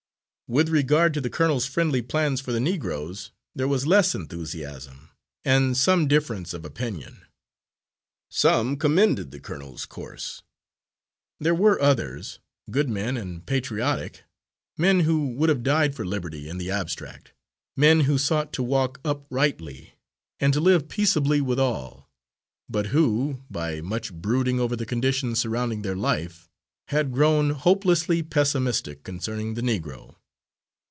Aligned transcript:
With 0.49 0.67
regard 0.67 1.13
to 1.13 1.21
the 1.21 1.29
colonel's 1.29 1.65
friendly 1.65 2.01
plans 2.01 2.41
for 2.41 2.51
the 2.51 2.59
Negroes, 2.59 3.31
there 3.55 3.69
was 3.69 3.87
less 3.87 4.13
enthusiasm 4.13 5.09
and 5.45 5.77
some 5.77 6.09
difference 6.09 6.53
of 6.53 6.65
opinion. 6.65 7.23
Some 8.29 8.75
commended 8.75 9.31
the 9.31 9.39
colonel's 9.39 9.85
course. 9.85 10.43
There 11.39 11.55
were 11.55 11.81
others, 11.81 12.39
good 12.69 12.89
men 12.89 13.15
and 13.15 13.45
patriotic, 13.45 14.25
men 14.77 14.99
who 15.05 15.29
would 15.35 15.47
have 15.47 15.63
died 15.63 15.95
for 15.95 16.05
liberty, 16.05 16.49
in 16.49 16.57
the 16.57 16.69
abstract, 16.69 17.31
men 17.77 18.01
who 18.01 18.17
sought 18.17 18.51
to 18.51 18.61
walk 18.61 18.99
uprightly, 19.05 19.93
and 20.41 20.51
to 20.51 20.59
live 20.59 20.89
peaceably 20.89 21.39
with 21.39 21.61
all, 21.61 22.09
but 22.67 22.87
who, 22.87 23.39
by 23.49 23.79
much 23.79 24.11
brooding 24.11 24.59
over 24.59 24.75
the 24.75 24.85
conditions 24.85 25.39
surrounding 25.39 25.81
their 25.81 25.95
life, 25.95 26.49
had 26.89 27.13
grown 27.13 27.51
hopelessly 27.51 28.21
pessimistic 28.21 29.03
concerning 29.03 29.53
the 29.53 29.61
Negro. 29.61 30.17